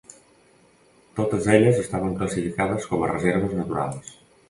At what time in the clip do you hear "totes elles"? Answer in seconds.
1.19-1.83